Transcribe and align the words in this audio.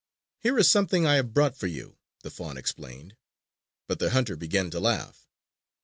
"Here 0.39 0.57
is 0.57 0.67
something 0.67 1.05
I 1.05 1.17
have 1.17 1.31
brought 1.31 1.55
for 1.55 1.67
you," 1.67 1.99
the 2.23 2.31
fawn 2.31 2.57
explained. 2.57 3.15
But 3.87 3.99
the 3.99 4.09
hunter 4.09 4.35
began 4.35 4.71
to 4.71 4.79
laugh. 4.79 5.29